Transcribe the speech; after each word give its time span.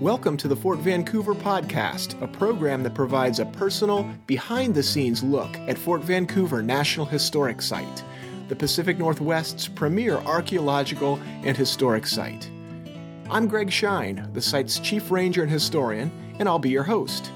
Welcome 0.00 0.36
to 0.36 0.46
the 0.46 0.54
Fort 0.54 0.78
Vancouver 0.78 1.34
Podcast, 1.34 2.22
a 2.22 2.28
program 2.28 2.84
that 2.84 2.94
provides 2.94 3.40
a 3.40 3.46
personal, 3.46 4.08
behind 4.28 4.72
the 4.72 4.82
scenes 4.84 5.24
look 5.24 5.56
at 5.66 5.76
Fort 5.76 6.02
Vancouver 6.02 6.62
National 6.62 7.04
Historic 7.04 7.60
Site, 7.60 8.04
the 8.46 8.54
Pacific 8.54 8.96
Northwest's 8.96 9.66
premier 9.66 10.18
archaeological 10.18 11.18
and 11.42 11.56
historic 11.56 12.06
site. 12.06 12.48
I'm 13.28 13.48
Greg 13.48 13.72
Shine, 13.72 14.30
the 14.34 14.40
site's 14.40 14.78
chief 14.78 15.10
ranger 15.10 15.42
and 15.42 15.50
historian, 15.50 16.12
and 16.38 16.48
I'll 16.48 16.60
be 16.60 16.70
your 16.70 16.84
host. 16.84 17.32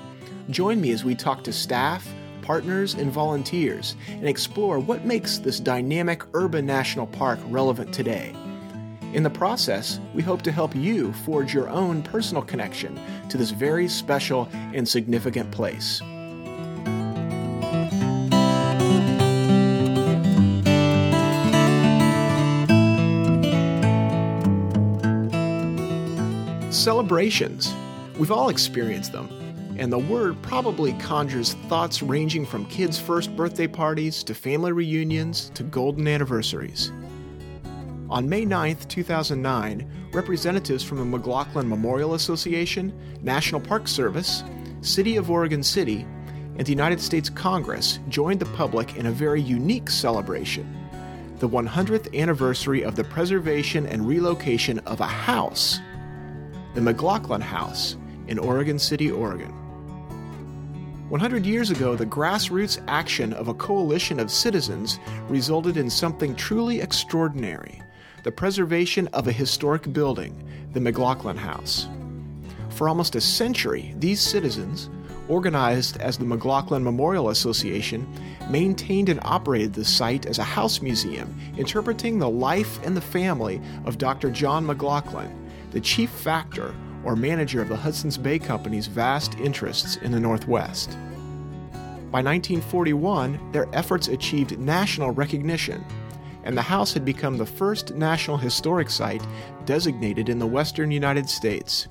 Join 0.48 0.80
me 0.80 0.92
as 0.92 1.04
we 1.04 1.16
talk 1.16 1.42
to 1.42 1.52
staff, 1.52 2.08
partners, 2.42 2.94
and 2.94 3.10
volunteers 3.10 3.96
and 4.06 4.28
explore 4.28 4.78
what 4.78 5.04
makes 5.04 5.38
this 5.38 5.58
dynamic 5.58 6.22
urban 6.32 6.64
national 6.64 7.08
park 7.08 7.40
relevant 7.48 7.92
today 7.92 8.32
in 9.12 9.22
the 9.22 9.30
process, 9.30 10.00
we 10.14 10.22
hope 10.22 10.40
to 10.42 10.52
help 10.52 10.74
you 10.74 11.12
forge 11.12 11.52
your 11.52 11.68
own 11.68 12.02
personal 12.02 12.42
connection 12.42 12.98
to 13.28 13.36
this 13.36 13.50
very 13.50 13.86
special 13.86 14.48
and 14.72 14.88
significant 14.88 15.50
place. 15.50 16.00
Celebrations. 26.70 27.74
We've 28.18 28.32
all 28.32 28.48
experienced 28.48 29.12
them, 29.12 29.28
and 29.78 29.92
the 29.92 29.98
word 29.98 30.40
probably 30.42 30.94
conjures 30.94 31.52
thoughts 31.68 32.02
ranging 32.02 32.46
from 32.46 32.64
kids' 32.66 32.98
first 32.98 33.36
birthday 33.36 33.66
parties 33.66 34.24
to 34.24 34.34
family 34.34 34.72
reunions 34.72 35.50
to 35.54 35.62
golden 35.64 36.08
anniversaries. 36.08 36.90
On 38.12 38.28
May 38.28 38.44
9, 38.44 38.76
2009, 38.90 40.10
representatives 40.12 40.84
from 40.84 40.98
the 40.98 41.04
McLoughlin 41.06 41.66
Memorial 41.66 42.12
Association, 42.12 42.92
National 43.22 43.58
Park 43.58 43.88
Service, 43.88 44.44
City 44.82 45.16
of 45.16 45.30
Oregon 45.30 45.62
City, 45.62 46.04
and 46.58 46.66
the 46.66 46.72
United 46.72 47.00
States 47.00 47.30
Congress 47.30 48.00
joined 48.10 48.38
the 48.38 48.54
public 48.54 48.96
in 48.96 49.06
a 49.06 49.10
very 49.10 49.40
unique 49.40 49.88
celebration 49.88 50.78
the 51.38 51.48
100th 51.48 52.14
anniversary 52.14 52.84
of 52.84 52.96
the 52.96 53.02
preservation 53.02 53.86
and 53.86 54.06
relocation 54.06 54.78
of 54.80 55.00
a 55.00 55.06
house, 55.06 55.80
the 56.74 56.82
McLoughlin 56.82 57.40
House 57.40 57.96
in 58.28 58.38
Oregon 58.38 58.78
City, 58.78 59.10
Oregon. 59.10 59.48
100 61.08 61.46
years 61.46 61.70
ago, 61.70 61.96
the 61.96 62.06
grassroots 62.06 62.78
action 62.88 63.32
of 63.32 63.48
a 63.48 63.54
coalition 63.54 64.20
of 64.20 64.30
citizens 64.30 65.00
resulted 65.28 65.78
in 65.78 65.88
something 65.88 66.36
truly 66.36 66.82
extraordinary 66.82 67.81
the 68.22 68.32
preservation 68.32 69.08
of 69.08 69.26
a 69.26 69.32
historic 69.32 69.92
building, 69.92 70.32
the 70.72 70.80
McLoughlin 70.80 71.36
House. 71.36 71.88
For 72.70 72.88
almost 72.88 73.16
a 73.16 73.20
century, 73.20 73.94
these 73.98 74.20
citizens, 74.20 74.88
organized 75.28 75.96
as 75.98 76.18
the 76.18 76.24
McLoughlin 76.24 76.84
Memorial 76.84 77.30
Association, 77.30 78.06
maintained 78.48 79.08
and 79.08 79.20
operated 79.22 79.72
the 79.72 79.84
site 79.84 80.26
as 80.26 80.38
a 80.38 80.44
house 80.44 80.80
museum, 80.80 81.34
interpreting 81.56 82.18
the 82.18 82.30
life 82.30 82.84
and 82.84 82.96
the 82.96 83.00
family 83.00 83.60
of 83.84 83.98
Dr. 83.98 84.30
John 84.30 84.66
McLoughlin, 84.66 85.30
the 85.70 85.80
chief 85.80 86.10
factor 86.10 86.74
or 87.04 87.16
manager 87.16 87.60
of 87.60 87.68
the 87.68 87.76
Hudson's 87.76 88.18
Bay 88.18 88.38
Company's 88.38 88.86
vast 88.86 89.34
interests 89.38 89.96
in 89.96 90.12
the 90.12 90.20
Northwest. 90.20 90.90
By 92.12 92.20
1941, 92.20 93.52
their 93.52 93.68
efforts 93.72 94.08
achieved 94.08 94.58
national 94.58 95.10
recognition 95.12 95.84
and 96.44 96.56
the 96.56 96.62
house 96.62 96.92
had 96.92 97.04
become 97.04 97.36
the 97.36 97.46
first 97.46 97.94
National 97.94 98.36
Historic 98.36 98.90
Site 98.90 99.26
designated 99.64 100.28
in 100.28 100.38
the 100.38 100.46
western 100.46 100.90
United 100.90 101.28
States. 101.28 101.88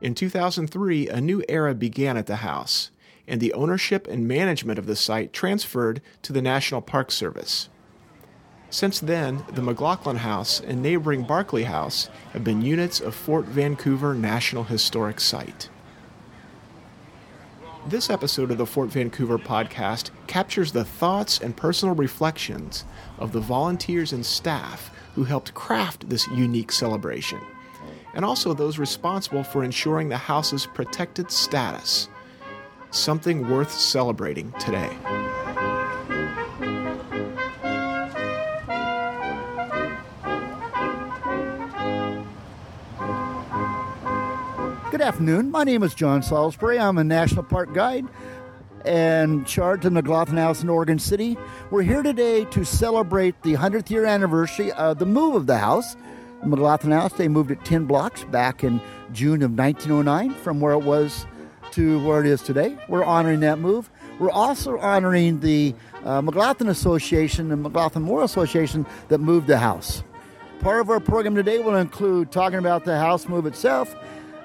In 0.00 0.14
2003, 0.14 1.08
a 1.08 1.20
new 1.20 1.42
era 1.48 1.74
began 1.74 2.16
at 2.16 2.26
the 2.26 2.36
house, 2.36 2.90
and 3.26 3.40
the 3.40 3.52
ownership 3.54 4.06
and 4.06 4.28
management 4.28 4.78
of 4.78 4.86
the 4.86 4.96
site 4.96 5.32
transferred 5.32 6.00
to 6.22 6.32
the 6.32 6.42
National 6.42 6.80
Park 6.80 7.10
Service. 7.10 7.68
Since 8.68 9.00
then, 9.00 9.44
the 9.52 9.62
McLoughlin 9.62 10.16
House 10.16 10.60
and 10.60 10.82
neighboring 10.82 11.22
Barclay 11.22 11.62
House 11.62 12.10
have 12.32 12.44
been 12.44 12.62
units 12.62 13.00
of 13.00 13.14
Fort 13.14 13.46
Vancouver 13.46 14.12
National 14.14 14.64
Historic 14.64 15.20
Site. 15.20 15.70
This 17.88 18.10
episode 18.10 18.50
of 18.50 18.58
the 18.58 18.66
Fort 18.66 18.90
Vancouver 18.90 19.38
podcast 19.38 20.10
captures 20.26 20.72
the 20.72 20.84
thoughts 20.84 21.40
and 21.40 21.56
personal 21.56 21.94
reflections 21.94 22.84
of 23.20 23.30
the 23.30 23.38
volunteers 23.38 24.12
and 24.12 24.26
staff 24.26 24.90
who 25.14 25.22
helped 25.22 25.54
craft 25.54 26.08
this 26.08 26.26
unique 26.28 26.72
celebration, 26.72 27.40
and 28.12 28.24
also 28.24 28.52
those 28.52 28.80
responsible 28.80 29.44
for 29.44 29.62
ensuring 29.62 30.08
the 30.08 30.16
house's 30.16 30.66
protected 30.66 31.30
status. 31.30 32.08
Something 32.90 33.48
worth 33.48 33.70
celebrating 33.70 34.50
today. 34.58 34.90
Afternoon. 45.06 45.52
My 45.52 45.62
name 45.62 45.84
is 45.84 45.94
John 45.94 46.20
Salisbury. 46.20 46.80
I'm 46.80 46.98
a 46.98 47.04
National 47.04 47.44
Park 47.44 47.72
Guide 47.72 48.06
and 48.84 49.46
charged 49.46 49.84
in 49.84 49.94
McLoughlin 49.94 50.36
House 50.36 50.64
in 50.64 50.68
Oregon 50.68 50.98
City. 50.98 51.38
We're 51.70 51.82
here 51.82 52.02
today 52.02 52.44
to 52.46 52.64
celebrate 52.64 53.40
the 53.42 53.54
100th 53.54 53.88
year 53.88 54.04
anniversary 54.04 54.72
of 54.72 54.98
the 54.98 55.06
move 55.06 55.36
of 55.36 55.46
the 55.46 55.58
house. 55.58 55.94
The 56.42 56.48
McLoughlin 56.48 56.90
House, 56.90 57.12
they 57.12 57.28
moved 57.28 57.52
it 57.52 57.64
10 57.64 57.84
blocks 57.84 58.24
back 58.24 58.64
in 58.64 58.80
June 59.12 59.42
of 59.44 59.56
1909 59.56 60.34
from 60.42 60.58
where 60.58 60.72
it 60.72 60.82
was 60.82 61.24
to 61.70 62.04
where 62.04 62.18
it 62.18 62.26
is 62.26 62.42
today. 62.42 62.76
We're 62.88 63.04
honoring 63.04 63.38
that 63.40 63.60
move. 63.60 63.88
We're 64.18 64.32
also 64.32 64.76
honoring 64.78 65.38
the 65.38 65.72
uh, 66.04 66.20
McLoughlin 66.20 66.68
Association 66.68 67.52
and 67.52 67.62
McLoughlin 67.62 68.02
Memorial 68.02 68.24
Association 68.24 68.84
that 69.06 69.18
moved 69.18 69.46
the 69.46 69.58
house. 69.58 70.02
Part 70.58 70.80
of 70.80 70.90
our 70.90 70.98
program 70.98 71.36
today 71.36 71.60
will 71.60 71.76
include 71.76 72.32
talking 72.32 72.58
about 72.58 72.84
the 72.84 72.98
house 72.98 73.28
move 73.28 73.46
itself, 73.46 73.94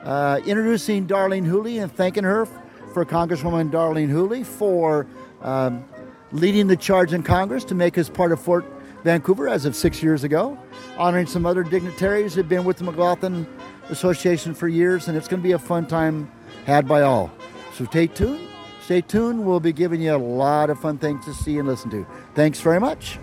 uh, 0.04 0.40
introducing 0.46 1.08
Darlene 1.08 1.46
Hooley 1.46 1.78
and 1.80 1.92
thanking 1.92 2.24
her 2.24 2.46
for 2.94 3.06
Congresswoman 3.06 3.72
Darlene 3.72 4.10
Hooley 4.10 4.44
for 4.44 5.08
um, 5.42 5.86
leading 6.32 6.68
the 6.68 6.76
charge 6.76 7.14
in 7.14 7.24
Congress 7.24 7.64
to 7.66 7.76
make 7.76 7.98
us 7.98 8.10
part 8.10 8.32
of 8.32 8.40
Fort 8.42 8.66
Vancouver 9.04 9.48
as 9.48 9.66
of 9.66 9.76
six 9.76 10.04
years 10.04 10.24
ago, 10.24 10.58
honoring 10.98 11.26
some 11.26 11.46
other 11.46 11.64
dignitaries 11.64 12.34
who 12.34 12.42
have 12.42 12.50
been 12.50 12.64
with 12.64 12.78
the 12.78 12.84
McLoughlin 12.84 13.48
Association 13.90 14.54
for 14.54 14.68
years, 14.68 15.08
and 15.08 15.18
it's 15.18 15.28
going 15.28 15.42
to 15.42 15.44
be 15.44 15.54
a 15.54 15.60
fun 15.60 15.86
time 15.86 16.32
had 16.66 16.88
by 16.88 17.02
all. 17.02 17.32
So 17.74 17.86
stay 17.86 18.08
tuned. 18.08 18.48
Stay 18.84 19.02
tuned. 19.02 19.46
We'll 19.46 19.60
be 19.60 19.74
giving 19.74 20.02
you 20.02 20.16
a 20.16 20.18
lot 20.18 20.70
of 20.70 20.80
fun 20.80 20.98
things 20.98 21.26
to 21.26 21.34
see 21.34 21.58
and 21.58 21.68
listen 21.68 21.90
to. 21.92 22.06
Thanks 22.36 22.60
very 22.60 22.80
much. 22.80 23.20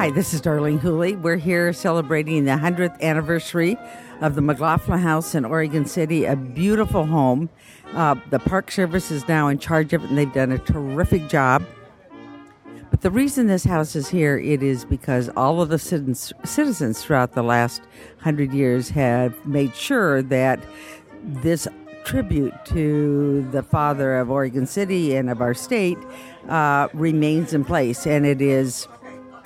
Hi, 0.00 0.10
this 0.10 0.32
is 0.32 0.40
Darlene 0.40 0.78
Hooley. 0.78 1.14
We're 1.14 1.36
here 1.36 1.74
celebrating 1.74 2.46
the 2.46 2.52
100th 2.52 2.98
anniversary 3.02 3.76
of 4.22 4.34
the 4.34 4.40
McLoughlin 4.40 4.98
House 4.98 5.34
in 5.34 5.44
Oregon 5.44 5.84
City, 5.84 6.24
a 6.24 6.36
beautiful 6.36 7.04
home. 7.04 7.50
Uh, 7.92 8.14
the 8.30 8.38
Park 8.38 8.70
Service 8.70 9.10
is 9.10 9.28
now 9.28 9.48
in 9.48 9.58
charge 9.58 9.92
of 9.92 10.02
it, 10.02 10.08
and 10.08 10.16
they've 10.16 10.32
done 10.32 10.52
a 10.52 10.58
terrific 10.58 11.28
job. 11.28 11.66
But 12.90 13.02
the 13.02 13.10
reason 13.10 13.46
this 13.46 13.64
house 13.64 13.94
is 13.94 14.08
here, 14.08 14.38
it 14.38 14.62
is 14.62 14.86
because 14.86 15.28
all 15.36 15.60
of 15.60 15.68
the 15.68 15.78
citizens, 15.78 16.32
citizens 16.46 17.04
throughout 17.04 17.32
the 17.32 17.42
last 17.42 17.82
hundred 18.20 18.54
years 18.54 18.88
have 18.88 19.44
made 19.44 19.76
sure 19.76 20.22
that 20.22 20.60
this 21.22 21.68
tribute 22.06 22.54
to 22.64 23.46
the 23.50 23.62
father 23.62 24.18
of 24.18 24.30
Oregon 24.30 24.66
City 24.66 25.14
and 25.14 25.28
of 25.28 25.42
our 25.42 25.52
state 25.52 25.98
uh, 26.48 26.88
remains 26.94 27.52
in 27.52 27.66
place, 27.66 28.06
and 28.06 28.24
it 28.24 28.40
is 28.40 28.88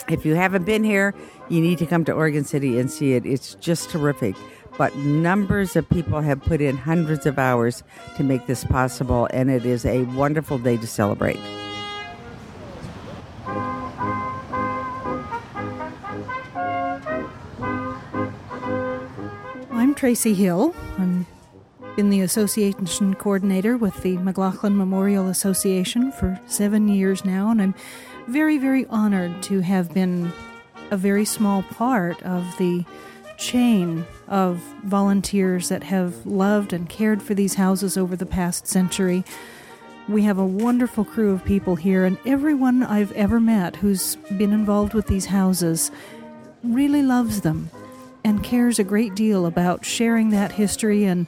if 0.09 0.25
you 0.27 0.35
haven't 0.35 0.65
been 0.65 0.85
here, 0.85 1.15
you 1.49 1.61
need 1.61 1.79
to 1.79 1.87
come 1.87 2.05
to 2.05 2.13
Oregon 2.13 2.45
City 2.45 2.79
and 2.79 2.91
see 2.91 3.15
it. 3.15 3.25
It's 3.27 3.55
just 3.55 3.91
terrific. 3.91 4.37
But 4.77 4.95
numbers 4.97 5.77
of 5.77 5.89
people 5.89 6.21
have 6.21 6.41
put 6.43 6.61
in 6.61 6.77
hundreds 6.77 7.27
of 7.27 7.39
hours 7.39 7.83
to 8.17 8.25
make 8.25 8.47
this 8.47 8.65
possible, 8.65 9.29
and 9.33 9.51
it 9.51 9.65
is 9.65 9.87
a 9.87 10.03
wonderful 10.03 10.59
day 10.59 10.77
to 10.77 10.87
celebrate. 10.87 11.39
I'm 19.71 19.95
Tracy 19.95 20.35
Hill. 20.35 20.75
I'm 20.99 21.27
been 21.97 22.11
the 22.11 22.21
association 22.23 23.15
coordinator 23.15 23.77
with 23.77 24.03
the 24.03 24.17
McLoughlin 24.17 24.77
Memorial 24.77 25.29
Association 25.29 26.11
for 26.11 26.41
seven 26.47 26.89
years 26.89 27.25
now, 27.25 27.53
and 27.53 27.63
I'm 27.63 27.75
very, 28.27 28.59
very 28.59 28.87
honored 28.87 29.43
to 29.45 29.61
have 29.61 29.93
been 29.93 30.33
a 30.91 30.97
very 30.97 31.25
small 31.25 31.63
part 31.63 32.23
of 32.23 32.45
the 32.59 32.85
chain 33.37 34.07
of 34.29 34.59
volunteers 34.85 35.69
that 35.69 35.83
have 35.83 36.25
loved 36.25 36.73
and 36.73 36.89
cared 36.89 37.23
for 37.23 37.35
these 37.35 37.55
houses 37.55 37.97
over 37.97 38.17
the 38.17 38.27
past 38.27 38.67
century. 38.67 39.25
We 40.09 40.23
have 40.23 40.39
a 40.39 40.47
wonderful 40.47 41.05
crew 41.05 41.33
of 41.33 41.45
people 41.45 41.77
here, 41.77 42.05
and 42.05 42.19
everyone 42.27 42.83
I've 42.83 43.13
ever 43.13 43.41
met 43.41 43.77
who's 43.77 44.17
been 44.37 44.53
involved 44.53 44.95
with 44.95 45.07
these 45.07 45.27
houses 45.27 45.91
really 46.63 47.03
loves 47.03 47.41
them 47.41 47.71
and 48.23 48.43
cares 48.43 48.79
a 48.79 48.85
great 48.85 49.15
deal 49.15 49.47
about 49.47 49.85
sharing 49.85 50.31
that 50.31 50.53
history 50.53 51.05
and 51.05 51.27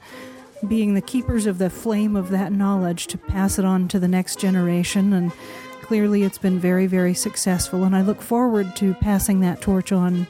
being 0.67 0.95
the 0.95 1.03
keepers 1.03 1.47
of 1.47 1.59
the 1.59 1.69
flame 1.69 2.17
of 2.17 2.31
that 2.31 2.53
knowledge 2.53 3.07
to 3.09 3.19
pass 3.19 3.59
it 3.59 3.65
on 3.65 3.89
to 3.89 3.99
the 3.99 4.09
next 4.09 4.39
generation. 4.39 5.13
And 5.13 5.33
clearly, 5.87 6.25
it's 6.25 6.39
been 6.39 6.59
very, 6.59 6.87
very 6.87 7.15
successful. 7.15 7.85
And 7.85 7.95
I 7.95 8.03
look 8.03 8.21
forward 8.21 8.75
to 8.77 8.95
passing 8.95 9.41
that 9.41 9.61
torch 9.61 9.93
on 9.93 10.27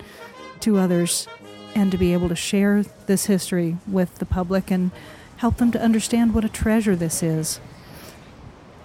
to 0.60 0.78
others 0.78 1.26
and 1.74 1.90
to 1.90 1.96
be 1.96 2.12
able 2.12 2.28
to 2.28 2.36
share 2.36 2.82
this 3.06 3.26
history 3.26 3.78
with 3.86 4.16
the 4.16 4.26
public 4.26 4.70
and 4.70 4.90
help 5.38 5.56
them 5.56 5.72
to 5.72 5.80
understand 5.80 6.34
what 6.34 6.44
a 6.44 6.48
treasure 6.48 6.94
this 6.94 7.22
is. 7.22 7.60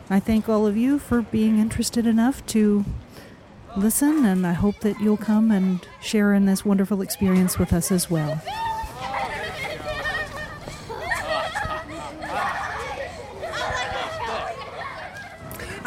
I 0.09 0.19
thank 0.19 0.47
all 0.47 0.65
of 0.65 0.77
you 0.77 0.97
for 0.97 1.21
being 1.21 1.59
interested 1.59 2.05
enough 2.05 2.45
to 2.47 2.85
listen, 3.77 4.25
and 4.25 4.45
I 4.47 4.53
hope 4.53 4.79
that 4.79 4.99
you'll 4.99 5.17
come 5.17 5.51
and 5.51 5.85
share 6.01 6.33
in 6.33 6.45
this 6.45 6.65
wonderful 6.65 7.01
experience 7.01 7.57
with 7.59 7.73
us 7.73 7.91
as 7.91 8.09
well. 8.09 8.41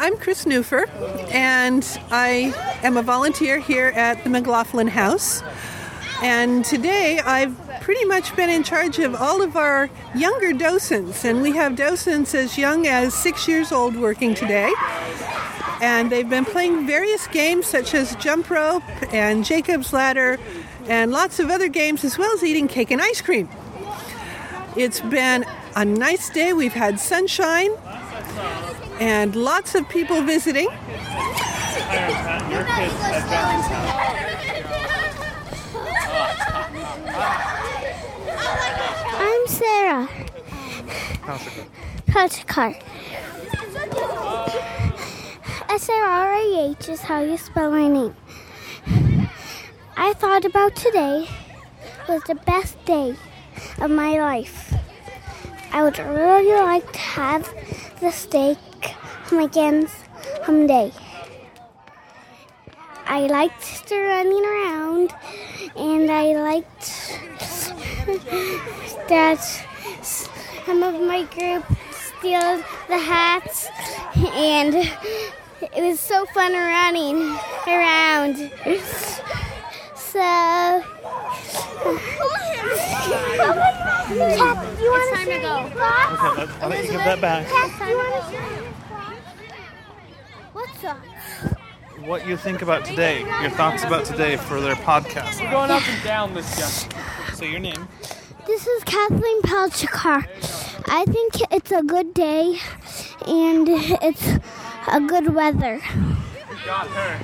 I'm 0.05 0.17
Chris 0.17 0.45
Newfer, 0.45 0.87
and 1.33 1.83
I 2.11 2.53
am 2.83 2.95
a 2.95 3.01
volunteer 3.01 3.57
here 3.57 3.87
at 3.87 4.23
the 4.23 4.29
McLoughlin 4.29 4.87
House. 4.87 5.41
And 6.21 6.63
today 6.63 7.19
I've 7.21 7.57
pretty 7.81 8.05
much 8.05 8.35
been 8.35 8.51
in 8.51 8.61
charge 8.61 8.99
of 8.99 9.15
all 9.15 9.41
of 9.41 9.55
our 9.55 9.89
younger 10.13 10.53
docents, 10.53 11.25
and 11.25 11.41
we 11.41 11.53
have 11.53 11.75
docents 11.75 12.35
as 12.35 12.55
young 12.55 12.85
as 12.85 13.15
six 13.15 13.47
years 13.47 13.71
old 13.71 13.95
working 13.95 14.35
today. 14.35 14.71
And 15.81 16.11
they've 16.11 16.29
been 16.29 16.45
playing 16.45 16.85
various 16.85 17.25
games 17.25 17.65
such 17.65 17.95
as 17.95 18.15
jump 18.17 18.51
rope 18.51 18.83
and 19.11 19.43
Jacob's 19.43 19.91
ladder 19.91 20.37
and 20.87 21.11
lots 21.11 21.39
of 21.39 21.49
other 21.49 21.67
games, 21.67 22.05
as 22.05 22.15
well 22.15 22.31
as 22.31 22.43
eating 22.43 22.67
cake 22.67 22.91
and 22.91 23.01
ice 23.01 23.21
cream. 23.21 23.49
It's 24.77 24.99
been 24.99 25.45
a 25.75 25.83
nice 25.83 26.29
day. 26.29 26.53
We've 26.53 26.73
had 26.73 26.99
sunshine 26.99 27.71
and 28.99 29.35
lots 29.35 29.75
of 29.75 29.87
people 29.89 30.21
visiting. 30.21 30.69
I'm 39.17 39.47
Sarah. 39.47 40.07
Kalchikar. 42.07 42.81
S 45.69 45.89
A 45.89 45.93
R 45.93 46.33
A 46.33 46.69
H 46.71 46.89
is 46.89 47.01
how 47.01 47.21
you 47.21 47.37
spell 47.37 47.71
my 47.71 47.87
name. 47.87 48.15
I 49.97 50.13
thought 50.13 50.45
about 50.45 50.75
today 50.75 51.27
was 52.07 52.23
the 52.23 52.35
best 52.35 52.83
day 52.85 53.15
of 53.79 53.91
my 53.91 54.19
life. 54.19 54.73
I 55.73 55.83
would 55.83 55.97
really 55.99 56.53
like 56.53 56.89
to 56.93 56.99
have 56.99 57.53
the 57.99 58.11
steak 58.11 58.57
again 59.31 59.87
someday. 60.45 60.91
I 63.07 63.27
liked 63.27 63.87
the 63.89 63.97
running 63.97 64.45
around 64.45 65.13
and 65.75 66.11
I 66.11 66.33
liked 66.33 67.19
that 69.09 69.41
some 70.01 70.83
of 70.83 71.01
my 71.01 71.23
group 71.23 71.65
steal 71.91 72.63
the 72.87 72.97
hats 72.97 73.67
and 74.15 74.75
it 75.61 75.81
was 75.83 75.99
so 75.99 76.25
fun 76.27 76.53
running 76.53 77.37
around. 77.67 78.51
So 79.95 80.83
Kat, 84.15 84.79
you 84.79 84.89
want 84.91 85.15
time 85.15 85.27
to 85.27 85.39
go. 85.39 85.53
Okay, 85.65 86.51
I'll 86.61 86.69
let 86.69 86.83
you 86.85 86.91
give 86.91 86.99
that 87.01 87.21
back. 87.21 87.47
Kat, 87.47 87.89
you 87.89 87.97
want 87.97 88.31
to 88.31 88.65
What's 90.53 90.64
up? 90.64 90.64
What 92.05 92.27
you 92.27 92.35
think 92.35 92.61
about 92.61 92.83
today? 92.83 93.21
Your 93.41 93.49
thoughts 93.51 93.83
about 93.83 94.03
today 94.05 94.35
for 94.35 94.59
their 94.59 94.75
podcast. 94.75 95.39
We're 95.41 95.51
going 95.51 95.71
up 95.71 95.87
and 95.87 96.03
down 96.03 96.33
this 96.33 96.57
jump. 96.57 96.93
Say 97.33 97.49
your 97.49 97.59
name. 97.61 97.87
This 98.45 98.67
is 98.67 98.83
Kathleen 98.83 99.41
Palchikar. 99.43 100.27
I 100.87 101.05
think 101.05 101.33
it's 101.51 101.71
a 101.71 101.81
good 101.81 102.13
day 102.13 102.59
and 103.25 103.67
it's 103.69 104.39
a 104.91 104.99
good 104.99 105.33
weather. 105.33 105.79
Got 106.65 106.87
her. 106.87 107.19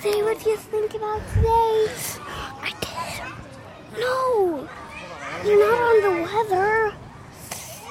Say 0.00 0.22
what 0.22 0.44
you 0.44 0.56
think 0.56 0.94
about 0.94 1.20
today. 1.28 1.86
I 2.60 2.72
did. 2.80 4.00
No, 4.00 4.68
you're 5.44 5.58
not 5.60 5.80
on 5.80 6.02
the 6.02 6.22
weather. 6.22 6.94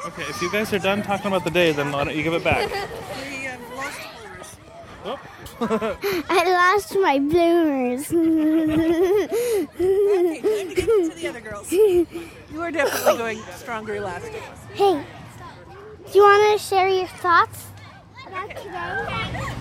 Okay, 0.04 0.24
if 0.24 0.42
you 0.42 0.52
guys 0.52 0.74
are 0.74 0.80
done 0.80 1.04
talking 1.04 1.28
about 1.28 1.44
the 1.44 1.52
day, 1.52 1.72
then 1.74 1.92
why 1.92 2.04
don't 2.04 2.16
you 2.16 2.24
give 2.24 2.34
it 2.34 2.44
back? 2.44 2.70
We 2.70 3.44
have 3.44 3.62
lost 3.76 4.00
bloomers. 4.20 4.58
Oh. 5.06 5.20
I 6.30 6.74
lost 6.74 6.96
my 6.96 7.20
bloomers. 7.20 8.08
to 8.08 8.18
the 11.16 11.28
other 11.30 11.42
girls. 11.42 11.72
You 11.72 12.08
are 12.60 12.72
definitely 12.72 13.18
going 13.18 13.40
stronger 13.56 13.96
elastic. 13.96 14.42
hey, 14.74 15.06
do 16.12 16.18
you 16.18 16.24
want 16.24 16.60
to 16.60 16.66
share 16.66 16.90
your 16.90 17.06
thoughts 17.08 17.68
about 18.26 18.50
today? 18.50 19.52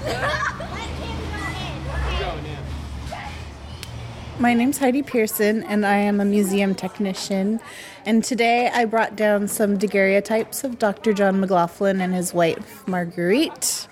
My 4.39 4.55
name's 4.55 4.79
Heidi 4.79 5.03
Pearson, 5.03 5.65
and 5.65 5.85
I 5.85 5.97
am 5.97 6.19
a 6.19 6.25
museum 6.25 6.75
technician. 6.75 7.61
And 8.07 8.25
today 8.25 8.71
I 8.73 8.87
brought 8.87 9.15
down 9.15 9.47
some 9.47 9.77
daguerreotypes 9.77 10.65
of 10.65 10.79
Dr. 10.79 11.13
John 11.13 11.39
McLoughlin 11.39 12.01
and 12.01 12.15
his 12.15 12.33
wife 12.33 12.87
Marguerite, 12.89 13.87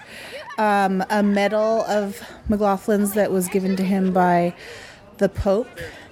um, 0.57 1.05
a 1.11 1.23
medal 1.23 1.83
of 1.83 2.23
McLoughlin's 2.49 3.13
that 3.13 3.31
was 3.31 3.49
given 3.49 3.77
to 3.77 3.85
him 3.85 4.13
by 4.15 4.55
the 5.19 5.29
Pope, 5.29 5.69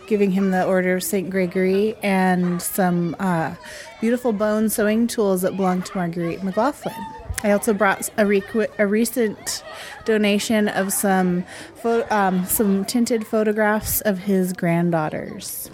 giving 0.08 0.30
him 0.30 0.50
the 0.50 0.66
Order 0.66 0.96
of 0.96 1.02
St. 1.02 1.30
Gregory, 1.30 1.96
and 2.02 2.60
some 2.60 3.16
uh, 3.18 3.54
beautiful 4.00 4.32
bone 4.32 4.68
sewing 4.68 5.06
tools 5.06 5.40
that 5.40 5.56
belong 5.56 5.80
to 5.80 5.96
Marguerite 5.96 6.42
McLoughlin. 6.42 6.94
I 7.42 7.52
also 7.52 7.72
brought 7.72 8.08
a, 8.18 8.24
requ- 8.24 8.70
a 8.78 8.86
recent 8.86 9.62
donation 10.04 10.68
of 10.68 10.92
some 10.92 11.44
pho- 11.76 12.06
um, 12.10 12.44
some 12.44 12.84
tinted 12.84 13.26
photographs 13.26 14.02
of 14.02 14.18
his 14.18 14.52
granddaughters. 14.52 15.70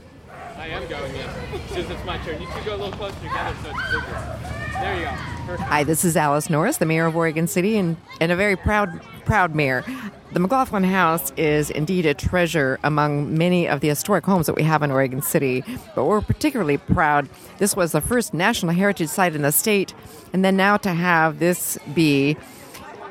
I 0.62 0.68
am 0.68 0.86
going 0.86 1.12
in. 1.16 1.28
As 1.76 1.90
it's 1.90 2.04
my 2.04 2.18
turn. 2.18 2.40
You 2.40 2.46
two 2.46 2.64
go 2.64 2.76
a 2.76 2.78
little 2.78 2.92
closer 2.92 3.18
together 3.18 3.56
so 3.64 3.70
it's 3.70 3.90
bigger. 3.90 4.38
There 4.74 4.96
you 4.96 5.56
go. 5.56 5.56
Hi, 5.64 5.82
this 5.82 6.04
is 6.04 6.16
Alice 6.16 6.48
Norris, 6.48 6.76
the 6.76 6.86
mayor 6.86 7.06
of 7.06 7.16
Oregon 7.16 7.48
City, 7.48 7.76
and, 7.76 7.96
and 8.20 8.30
a 8.30 8.36
very 8.36 8.54
proud, 8.54 9.02
proud 9.24 9.56
mayor. 9.56 9.84
The 10.30 10.38
McLoughlin 10.38 10.84
House 10.84 11.32
is 11.36 11.68
indeed 11.70 12.06
a 12.06 12.14
treasure 12.14 12.78
among 12.84 13.36
many 13.36 13.66
of 13.66 13.80
the 13.80 13.88
historic 13.88 14.24
homes 14.24 14.46
that 14.46 14.54
we 14.54 14.62
have 14.62 14.84
in 14.84 14.92
Oregon 14.92 15.20
City. 15.20 15.64
But 15.96 16.04
we're 16.04 16.20
particularly 16.20 16.78
proud. 16.78 17.28
This 17.58 17.74
was 17.74 17.90
the 17.90 18.00
first 18.00 18.32
National 18.32 18.72
Heritage 18.72 19.08
Site 19.08 19.34
in 19.34 19.42
the 19.42 19.50
state, 19.50 19.92
and 20.32 20.44
then 20.44 20.56
now 20.56 20.76
to 20.76 20.94
have 20.94 21.40
this 21.40 21.76
be 21.92 22.36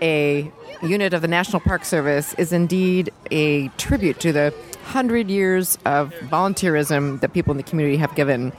a 0.01 0.50
unit 0.81 1.13
of 1.13 1.22
the 1.22 1.27
National 1.27 1.60
Park 1.60 1.84
Service 1.84 2.34
is 2.36 2.53
indeed 2.53 3.12
a 3.29 3.67
tribute 3.77 4.22
to 4.22 4.31
the 4.31 4.53
hundred 4.83 5.29
years 5.29 5.77
of 5.85 6.13
volunteerism 6.29 7.19
that 7.21 7.33
people 7.33 7.51
in 7.51 7.57
the 7.57 7.63
community 7.63 7.97
have 7.97 8.13
given. 8.15 8.51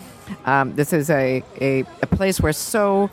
Um, 0.45 0.75
this 0.75 0.93
is 0.93 1.11
a, 1.11 1.43
a, 1.61 1.81
a 2.01 2.07
place 2.07 2.41
where 2.41 2.53
so 2.53 3.11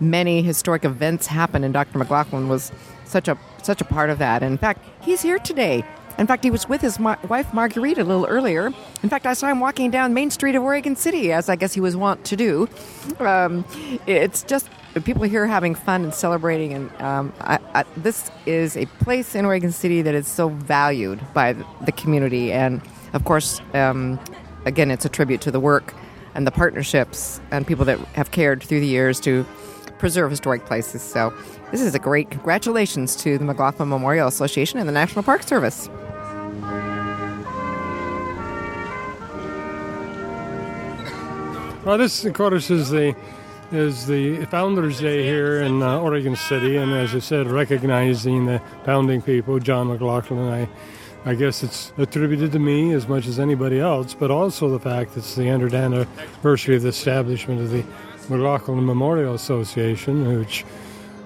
many 0.00 0.42
historic 0.42 0.84
events 0.84 1.26
happen, 1.26 1.64
and 1.64 1.72
Dr. 1.74 1.98
McLoughlin 1.98 2.48
was 2.48 2.72
such 3.04 3.28
a 3.28 3.38
such 3.62 3.80
a 3.80 3.84
part 3.84 4.10
of 4.10 4.18
that. 4.18 4.42
in 4.42 4.56
fact, 4.58 4.84
he's 5.02 5.22
here 5.22 5.38
today. 5.40 5.84
In 6.18 6.26
fact, 6.26 6.44
he 6.44 6.50
was 6.50 6.68
with 6.68 6.80
his 6.80 6.98
ma- 6.98 7.16
wife 7.28 7.52
Marguerite 7.52 7.98
a 7.98 8.04
little 8.04 8.26
earlier. 8.26 8.72
In 9.02 9.08
fact, 9.08 9.26
I 9.26 9.34
saw 9.34 9.48
him 9.48 9.60
walking 9.60 9.90
down 9.90 10.14
Main 10.14 10.30
Street 10.30 10.54
of 10.54 10.62
Oregon 10.62 10.96
City, 10.96 11.30
as 11.32 11.48
I 11.48 11.56
guess 11.56 11.74
he 11.74 11.80
was 11.80 11.94
wont 11.96 12.24
to 12.26 12.36
do. 12.36 12.68
Um, 13.18 13.64
it's 14.06 14.42
just 14.42 14.70
people 15.00 15.24
here 15.24 15.46
having 15.46 15.74
fun 15.74 16.04
and 16.04 16.14
celebrating, 16.14 16.72
and 16.72 17.02
um, 17.02 17.32
I, 17.40 17.58
I, 17.74 17.84
this 17.96 18.30
is 18.46 18.76
a 18.76 18.86
place 18.86 19.34
in 19.34 19.44
Oregon 19.44 19.72
City 19.72 20.02
that 20.02 20.14
is 20.14 20.26
so 20.26 20.48
valued 20.48 21.20
by 21.34 21.52
the, 21.84 21.92
community, 21.92 22.52
and 22.52 22.80
of 23.12 23.24
course, 23.24 23.60
um, 23.74 24.18
again, 24.64 24.90
it's 24.90 25.04
a 25.04 25.08
tribute 25.08 25.40
to 25.42 25.50
the 25.50 25.60
work 25.60 25.94
and 26.34 26.46
the 26.46 26.50
partnerships 26.50 27.40
and 27.50 27.66
people 27.66 27.84
that 27.84 27.98
have 28.14 28.30
cared 28.30 28.62
through 28.62 28.80
the 28.80 28.86
years 28.86 29.20
to 29.20 29.44
preserve 29.98 30.30
historic 30.30 30.64
places. 30.66 31.02
So, 31.02 31.32
this 31.70 31.80
is 31.80 31.94
a 31.94 31.98
great 31.98 32.30
congratulations 32.30 33.16
to 33.16 33.38
the 33.38 33.44
McLoughlin 33.44 33.88
Memorial 33.88 34.28
Association 34.28 34.78
and 34.78 34.88
the 34.88 34.92
National 34.92 35.22
Park 35.22 35.42
Service. 35.42 35.88
Well, 41.84 41.98
this, 41.98 42.24
of 42.24 42.34
course, 42.34 42.68
is 42.68 42.90
the 42.90 43.14
is 43.72 44.06
the 44.06 44.44
Founders 44.46 45.00
Day 45.00 45.24
here 45.24 45.60
in 45.60 45.82
uh, 45.82 46.00
Oregon 46.00 46.36
City, 46.36 46.76
and 46.76 46.92
as 46.92 47.14
I 47.14 47.18
said, 47.18 47.46
recognizing 47.48 48.46
the 48.46 48.60
founding 48.84 49.22
people, 49.22 49.58
John 49.58 49.88
McLoughlin. 49.88 50.48
I, 50.48 50.68
I 51.28 51.34
guess 51.34 51.62
it's 51.62 51.92
attributed 51.98 52.52
to 52.52 52.58
me 52.58 52.92
as 52.92 53.08
much 53.08 53.26
as 53.26 53.40
anybody 53.40 53.80
else, 53.80 54.14
but 54.14 54.30
also 54.30 54.68
the 54.68 54.78
fact 54.78 55.16
it's 55.16 55.34
the 55.34 55.42
100th 55.42 55.74
anniversary 55.74 56.76
of 56.76 56.82
the 56.82 56.88
establishment 56.88 57.60
of 57.60 57.70
the 57.70 57.84
McLoughlin 58.28 58.84
Memorial 58.84 59.34
Association, 59.34 60.38
which 60.38 60.64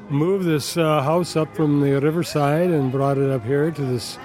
moved 0.09 0.47
this 0.47 0.77
uh, 0.77 1.03
house 1.03 1.37
up 1.37 1.55
from 1.55 1.81
the 1.81 2.01
riverside 2.01 2.71
and 2.71 2.91
brought 2.91 3.19
it 3.19 3.31
up 3.31 3.45
here 3.45 3.71
to 3.71 3.83
this 3.83 4.19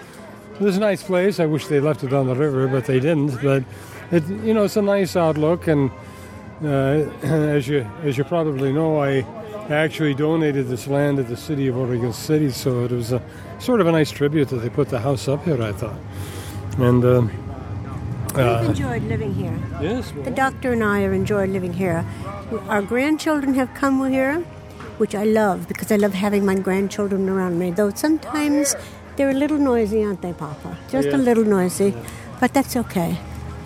this 0.60 0.78
nice 0.78 1.04
place. 1.04 1.42
I 1.42 1.46
wish 1.46 1.68
they 1.68 1.82
left 1.82 2.04
it 2.04 2.14
on 2.14 2.28
the 2.28 2.36
river, 2.36 2.68
but 2.68 2.86
they 2.86 3.02
didn't. 3.02 3.42
But 3.42 3.64
it, 4.12 4.26
you 4.28 4.54
know, 4.54 4.64
it's 4.64 4.78
a 4.78 4.82
nice 4.82 5.18
outlook 5.18 5.68
and 5.68 5.92
as 6.64 7.68
you 7.68 7.86
as 8.04 8.18
you 8.18 8.24
probably 8.24 8.72
know, 8.72 9.02
I 9.02 9.26
actually 9.70 10.14
donated 10.14 10.68
this 10.68 10.88
land 10.88 11.18
to 11.18 11.24
the 11.24 11.38
city 11.38 11.68
of 11.68 11.78
Oregon 11.78 12.14
City, 12.14 12.50
so 12.52 12.86
it 12.86 12.92
was 12.92 13.12
a 13.12 13.22
sort 13.60 13.82
of 13.82 13.88
a 13.88 13.92
nice 13.92 14.12
tribute 14.12 14.50
that 14.50 14.58
they 14.58 14.70
put 14.70 14.90
the 14.90 15.00
house 15.00 15.28
up 15.28 15.44
here. 15.44 15.62
I 15.62 15.72
thought, 15.72 15.98
and. 16.78 17.04
Uh, 17.04 17.22
We've 18.36 18.44
uh, 18.44 18.64
enjoyed 18.68 19.04
living 19.04 19.34
here. 19.34 19.58
Yes. 19.82 20.12
The 20.26 20.30
doctor 20.32 20.74
and 20.74 20.84
I 20.84 21.00
have 21.00 21.14
enjoyed 21.14 21.50
living 21.52 21.72
here. 21.72 22.06
Our 22.68 22.82
grandchildren 22.82 23.54
have 23.54 23.74
come 23.74 24.06
here, 24.12 24.40
which 24.98 25.16
I 25.16 25.24
love 25.24 25.70
because 25.70 25.90
I 25.90 25.96
love 25.96 26.14
having 26.14 26.46
my 26.46 26.56
grandchildren 26.56 27.30
around 27.30 27.58
me. 27.60 27.72
Though 27.72 27.92
sometimes 27.92 28.76
they're 29.16 29.30
a 29.30 29.34
little 29.34 29.58
noisy, 29.58 30.04
aren't 30.04 30.22
they, 30.22 30.34
Papa? 30.34 30.78
Just 30.90 31.08
Yeah. 31.08 31.16
a 31.16 31.18
little 31.30 31.46
noisy, 31.46 31.96
but 32.42 32.54
that's 32.54 32.76
okay. 32.76 33.18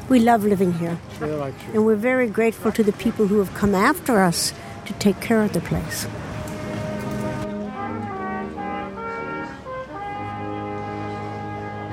We 0.10 0.20
love 0.20 0.44
living 0.44 0.74
here. 0.74 0.98
And 1.22 1.86
we're 1.86 1.96
very 1.96 2.28
grateful 2.28 2.72
to 2.72 2.84
the 2.84 2.94
people 2.94 3.28
who 3.28 3.38
have 3.38 3.54
come 3.54 3.76
after 3.76 4.20
us 4.22 4.54
to 4.88 4.94
take 4.94 5.20
care 5.22 5.44
of 5.44 5.54
the 5.54 5.62
place. 5.62 6.08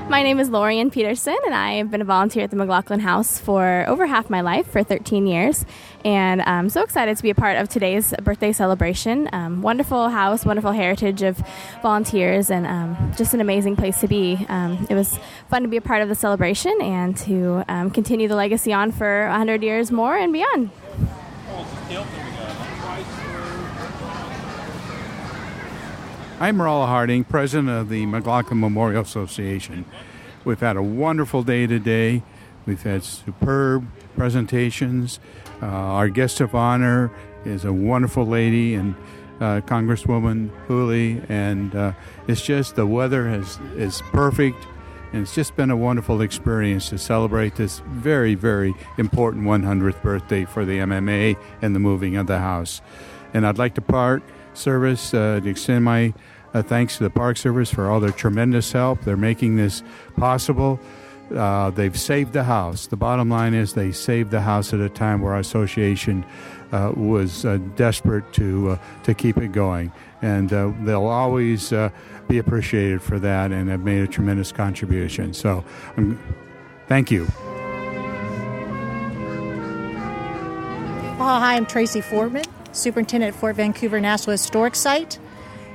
My 0.08 0.22
name 0.22 0.38
is 0.38 0.48
Lorian 0.50 0.90
Peterson, 0.90 1.36
and 1.44 1.52
I 1.52 1.74
have 1.74 1.90
been 1.90 2.00
a 2.00 2.04
volunteer 2.04 2.44
at 2.44 2.50
the 2.50 2.56
McLoughlin 2.56 3.00
House 3.00 3.40
for 3.40 3.84
over 3.88 4.06
half 4.06 4.30
my 4.30 4.40
life, 4.40 4.70
for 4.70 4.84
13 4.84 5.26
years. 5.26 5.66
And 6.04 6.40
I'm 6.42 6.68
so 6.68 6.82
excited 6.82 7.16
to 7.16 7.22
be 7.24 7.30
a 7.30 7.34
part 7.34 7.56
of 7.56 7.68
today's 7.68 8.14
birthday 8.22 8.52
celebration. 8.52 9.28
Um, 9.32 9.62
wonderful 9.62 10.08
house, 10.08 10.44
wonderful 10.44 10.70
heritage 10.70 11.22
of 11.22 11.42
volunteers, 11.82 12.50
and 12.50 12.68
um, 12.68 13.12
just 13.16 13.34
an 13.34 13.40
amazing 13.40 13.74
place 13.74 14.00
to 14.00 14.06
be. 14.06 14.46
Um, 14.48 14.86
it 14.88 14.94
was 14.94 15.18
fun 15.50 15.62
to 15.62 15.68
be 15.68 15.76
a 15.76 15.82
part 15.82 16.02
of 16.02 16.08
the 16.08 16.14
celebration 16.14 16.80
and 16.80 17.16
to 17.18 17.64
um, 17.66 17.90
continue 17.90 18.28
the 18.28 18.36
legacy 18.36 18.72
on 18.72 18.92
for 18.92 19.26
100 19.26 19.64
years 19.64 19.90
more 19.90 20.16
and 20.16 20.32
beyond. 20.32 20.70
I'm 26.38 26.60
Rolla 26.60 26.86
Harding, 26.86 27.24
president 27.24 27.70
of 27.70 27.88
the 27.88 28.04
McLoughlin 28.04 28.60
Memorial 28.60 29.00
Association. 29.00 29.86
We've 30.44 30.60
had 30.60 30.76
a 30.76 30.82
wonderful 30.82 31.42
day 31.42 31.66
today. 31.66 32.22
We've 32.66 32.82
had 32.82 33.04
superb 33.04 33.86
presentations. 34.16 35.18
Uh, 35.62 35.66
our 35.66 36.10
guest 36.10 36.42
of 36.42 36.54
honor 36.54 37.10
is 37.46 37.64
a 37.64 37.72
wonderful 37.72 38.26
lady 38.26 38.74
and 38.74 38.94
uh, 39.40 39.62
Congresswoman 39.62 40.50
Hooley, 40.66 41.22
and 41.30 41.74
uh, 41.74 41.92
it's 42.28 42.42
just 42.42 42.76
the 42.76 42.86
weather 42.86 43.26
has, 43.30 43.58
is 43.74 44.02
perfect, 44.12 44.62
and 45.14 45.22
it's 45.22 45.34
just 45.34 45.56
been 45.56 45.70
a 45.70 45.76
wonderful 45.76 46.20
experience 46.20 46.90
to 46.90 46.98
celebrate 46.98 47.56
this 47.56 47.80
very, 47.88 48.34
very 48.34 48.74
important 48.98 49.44
100th 49.44 50.02
birthday 50.02 50.44
for 50.44 50.66
the 50.66 50.80
MMA 50.80 51.38
and 51.62 51.74
the 51.74 51.80
moving 51.80 52.14
of 52.18 52.26
the 52.26 52.40
house. 52.40 52.82
And 53.32 53.46
I'd 53.46 53.56
like 53.56 53.74
to 53.76 53.80
part 53.80 54.22
service 54.56 55.14
uh, 55.14 55.40
to 55.42 55.48
extend 55.48 55.84
my 55.84 56.14
uh, 56.54 56.62
thanks 56.62 56.96
to 56.96 57.04
the 57.04 57.10
Park 57.10 57.36
Service 57.36 57.70
for 57.70 57.90
all 57.90 58.00
their 58.00 58.10
tremendous 58.10 58.72
help. 58.72 59.02
They're 59.02 59.16
making 59.16 59.56
this 59.56 59.82
possible. 60.16 60.80
Uh, 61.34 61.70
they've 61.70 61.98
saved 61.98 62.32
the 62.32 62.44
house. 62.44 62.86
The 62.86 62.96
bottom 62.96 63.28
line 63.28 63.52
is 63.52 63.74
they 63.74 63.92
saved 63.92 64.30
the 64.30 64.40
house 64.40 64.72
at 64.72 64.80
a 64.80 64.88
time 64.88 65.20
where 65.20 65.32
our 65.34 65.40
association 65.40 66.24
uh, 66.72 66.92
was 66.94 67.44
uh, 67.44 67.58
desperate 67.74 68.32
to 68.34 68.70
uh, 68.70 68.78
to 69.04 69.14
keep 69.14 69.36
it 69.38 69.48
going, 69.48 69.92
and 70.22 70.52
uh, 70.52 70.72
they'll 70.82 71.06
always 71.06 71.72
uh, 71.72 71.90
be 72.28 72.38
appreciated 72.38 73.02
for 73.02 73.18
that, 73.18 73.52
and 73.52 73.68
have 73.68 73.80
made 73.80 74.02
a 74.02 74.06
tremendous 74.06 74.52
contribution. 74.52 75.34
So, 75.34 75.64
um, 75.96 76.18
thank 76.86 77.10
you. 77.10 77.26
Hi, 81.18 81.56
I'm 81.56 81.66
Tracy 81.66 82.00
Fortmann, 82.00 82.46
Superintendent 82.76 83.34
at 83.34 83.40
Fort 83.40 83.56
Vancouver 83.56 84.00
National 84.00 84.32
Historic 84.32 84.74
Site, 84.74 85.18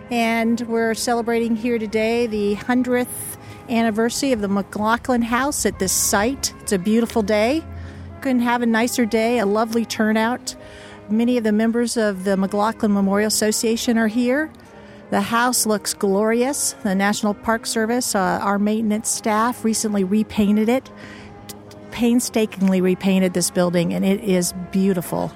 and 0.10 0.62
we're 0.62 0.94
celebrating 0.94 1.56
here 1.56 1.80
today 1.80 2.28
the 2.28 2.56
100th 2.56 3.08
anniversary 3.70 4.32
of 4.32 4.42
the 4.42 4.48
McLoughlin 4.48 5.24
House 5.24 5.66
at 5.66 5.80
this 5.80 5.92
site. 5.92 6.54
It's 6.62 6.72
a 6.72 6.78
beautiful 6.80 7.22
day. 7.22 7.64
Couldn't 8.22 8.42
have 8.42 8.62
a 8.62 8.66
nicer 8.66 9.06
day, 9.06 9.40
a 9.40 9.46
lovely 9.46 9.86
turnout. 9.86 10.56
Many 11.10 11.38
of 11.38 11.44
the 11.44 11.52
members 11.52 11.98
of 11.98 12.24
the 12.24 12.38
McLoughlin 12.38 12.94
Memorial 12.94 13.28
Association 13.28 13.98
are 13.98 14.08
here. 14.08 14.52
The 15.10 15.22
house 15.22 15.66
looks 15.66 15.94
glorious. 15.94 16.74
The 16.84 16.96
National 16.96 17.34
Park 17.34 17.66
Service, 17.66 18.16
uh, 18.16 18.40
our 18.42 18.60
maintenance 18.60 19.10
staff, 19.10 19.66
recently 19.66 20.04
repainted 20.04 20.70
it, 20.70 20.90
painstakingly 21.92 22.80
repainted 22.80 23.34
this 23.34 23.50
building, 23.50 23.94
and 23.94 24.06
it 24.06 24.22
is 24.22 24.54
beautiful. 24.72 25.32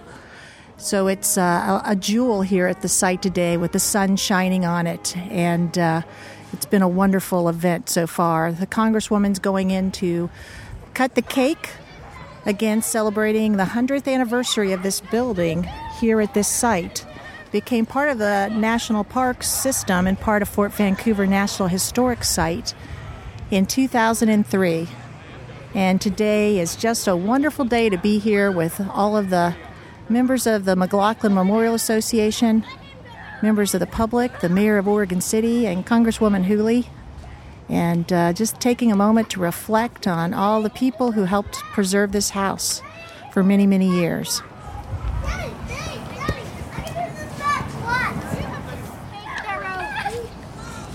So 0.77 1.07
it's 1.07 1.37
uh, 1.37 1.81
a, 1.85 1.95
jewel 1.95 2.41
here 2.41 2.67
at 2.67 2.81
the 2.81 2.89
site 2.89 3.21
today 3.21 3.55
with 3.55 3.71
the 3.71 3.79
sun 3.79 4.17
shining 4.17 4.65
on 4.65 4.87
it, 4.87 5.15
and 5.15 5.77
uh, 5.77 6.01
it's 6.51 6.65
been 6.65 6.81
a 6.81 6.87
wonderful 6.87 7.47
event 7.47 7.89
so 7.89 8.05
far. 8.05 8.51
The 8.51 8.67
Congresswoman's 8.67 9.39
going 9.39 9.71
in 9.71 9.91
to 9.93 10.29
cut 10.93 11.15
the 11.15 11.21
cake, 11.21 11.69
again 12.45 12.81
celebrating 12.81 13.53
the 13.53 13.63
100th 13.63 14.11
anniversary 14.11 14.73
of 14.73 14.83
this 14.83 14.99
building 14.99 15.63
here 15.99 16.19
at 16.19 16.33
this 16.33 16.49
site. 16.49 17.05
Became 17.53 17.85
part 17.85 18.09
of 18.09 18.17
the 18.17 18.49
National 18.49 19.05
Parks 19.05 19.47
system 19.47 20.05
and 20.05 20.19
part 20.19 20.41
of 20.41 20.49
Fort 20.49 20.73
Vancouver 20.73 21.25
National 21.25 21.69
Historic 21.69 22.25
Site 22.25 22.73
in 23.49 23.65
2003. 23.65 24.89
And 25.73 26.01
today 26.01 26.59
is 26.59 26.75
just 26.75 27.07
a 27.07 27.15
wonderful 27.15 27.63
day 27.63 27.89
to 27.89 27.97
be 27.97 28.19
here 28.19 28.51
with 28.51 28.81
all 28.93 29.15
of 29.15 29.29
the 29.29 29.55
members 30.09 30.45
of 30.45 30.65
the 30.65 30.75
McLoughlin 30.75 31.33
Memorial 31.33 31.73
Association, 31.73 32.65
members 33.41 33.73
of 33.73 33.79
the 33.79 33.87
public, 33.87 34.39
the 34.39 34.49
mayor 34.49 34.77
of 34.77 34.87
Oregon 34.87 35.21
City, 35.21 35.65
and 35.65 35.85
Congresswoman 35.85 36.45
Hooley, 36.45 36.87
and 37.69 38.11
uh, 38.13 38.33
just 38.33 38.59
taking 38.59 38.91
a 38.91 38.95
moment 38.95 39.29
to 39.31 39.39
reflect 39.39 40.07
on 40.07 40.33
all 40.33 40.61
the 40.61 40.69
people 40.69 41.13
who 41.13 41.23
helped 41.23 41.55
preserve 41.73 42.11
this 42.11 42.31
house 42.31 42.81
for 43.31 43.43
many, 43.43 43.65
many 43.65 43.89
years. 43.89 44.41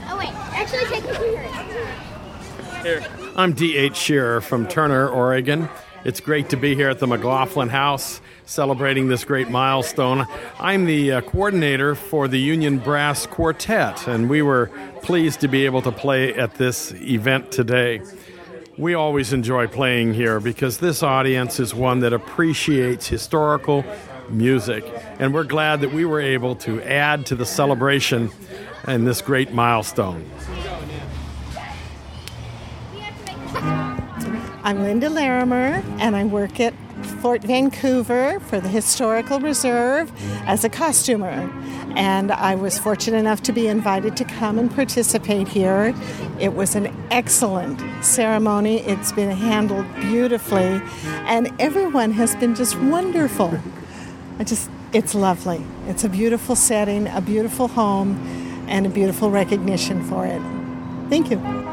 Oh 0.09 0.17
wait, 0.17 0.31
actually 0.55 0.85
take 0.87 1.05
me 1.05 1.15
here. 1.17 1.49
Here. 2.83 3.07
I'm 3.37 3.53
D.H. 3.53 3.97
Shearer 3.97 4.41
from 4.41 4.67
Turner, 4.67 5.09
Oregon. 5.09 5.69
It's 6.03 6.21
great 6.21 6.49
to 6.49 6.57
be 6.57 6.75
here 6.75 6.89
at 6.89 6.99
the 6.99 7.07
McLoughlin 7.07 7.69
House 7.69 8.23
celebrating 8.47 9.09
this 9.09 9.23
great 9.23 9.51
milestone. 9.51 10.27
I'm 10.59 10.87
the 10.87 11.13
uh, 11.13 11.21
coordinator 11.21 11.95
for 11.95 12.27
the 12.27 12.39
Union 12.39 12.79
Brass 12.79 13.27
Quartet, 13.27 14.09
and 14.09 14.31
we 14.31 14.41
were 14.41 14.71
pleased 15.03 15.41
to 15.41 15.49
be 15.49 15.67
able 15.67 15.83
to 15.83 15.93
play 15.93 16.33
at 16.33 16.55
this 16.55 16.93
event 16.95 17.53
today. 17.53 18.01
We 18.79 18.95
always 18.95 19.35
enjoy 19.35 19.67
playing 19.67 20.15
here 20.15 20.41
because 20.41 20.79
this 20.79 21.03
audience 21.03 21.61
is 21.61 21.75
one 21.75 22.01
that 22.01 22.15
appreciates 22.15 23.07
historical 23.07 23.85
music, 24.31 24.85
and 25.19 25.35
we're 25.35 25.45
glad 25.45 25.83
that 25.83 25.93
we 25.93 26.07
were 26.07 26.21
able 26.21 26.57
to 26.57 26.81
add 26.83 27.27
to 27.27 27.37
the 27.37 27.45
celebration 27.45 28.31
and 28.85 29.07
this 29.07 29.21
great 29.21 29.53
milestone. 29.53 30.25
I'm 34.63 34.83
Linda 34.83 35.09
Larimer, 35.09 35.83
and 35.99 36.15
I 36.15 36.25
work 36.25 36.61
at 36.61 36.75
Fort 37.23 37.43
Vancouver 37.43 38.41
for 38.41 38.61
the 38.61 38.69
Historical 38.69 39.41
Reserve 39.41 40.13
as 40.47 40.65
a 40.65 40.69
costumer. 40.69 41.51
And 41.97 42.31
I 42.31 42.57
was 42.57 42.79
fortunate 42.79 43.17
enough 43.17 43.43
to 43.45 43.53
be 43.53 43.69
invited 43.69 44.19
to 44.19 44.25
come 44.25 44.59
and 44.59 44.71
participate 44.71 45.49
here. 45.49 45.95
It 46.39 46.53
was 46.53 46.75
an 46.75 46.95
excellent 47.11 47.81
ceremony. 48.05 48.81
It's 48.81 49.13
been 49.13 49.31
handled 49.31 49.87
beautifully, 49.95 50.83
and 51.25 51.51
everyone 51.59 52.13
has 52.13 52.37
been 52.37 52.55
just 52.55 52.79
wonderful. 52.81 53.59
I 54.39 54.45
just, 54.45 54.69
it's 54.93 55.15
lovely. 55.15 55.65
It's 55.87 56.05
a 56.05 56.09
beautiful 56.11 56.55
setting, 56.55 57.07
a 57.09 57.23
beautiful 57.23 57.69
home, 57.69 58.17
and 58.69 58.85
a 58.85 58.91
beautiful 58.91 59.31
recognition 59.31 60.05
for 60.05 60.27
it. 60.27 60.43
Thank 61.09 61.31
you. 61.31 61.70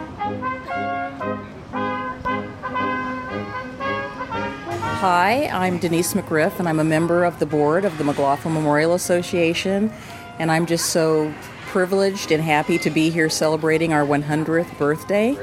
Hi, 5.01 5.45
I'm 5.49 5.77
Denise 5.77 6.15
McGriff, 6.15 6.57
and 6.57 6.67
I'm 6.67 6.79
a 6.79 6.83
member 6.83 7.23
of 7.23 7.37
the 7.37 7.45
board 7.45 7.85
of 7.85 7.99
the 7.99 8.03
McLoughlin 8.03 8.55
Memorial 8.55 8.95
Association. 8.95 9.93
And 10.39 10.51
I'm 10.51 10.65
just 10.65 10.87
so 10.87 11.31
privileged 11.67 12.31
and 12.31 12.41
happy 12.41 12.79
to 12.79 12.89
be 12.89 13.11
here 13.11 13.29
celebrating 13.29 13.93
our 13.93 14.03
100th 14.03 14.75
birthday. 14.79 15.37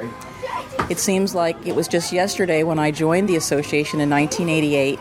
It 0.90 0.99
seems 0.99 1.37
like 1.37 1.56
it 1.64 1.76
was 1.76 1.87
just 1.87 2.12
yesterday 2.12 2.64
when 2.64 2.80
I 2.80 2.90
joined 2.90 3.28
the 3.28 3.37
association 3.37 4.00
in 4.00 4.11
1988. 4.11 4.99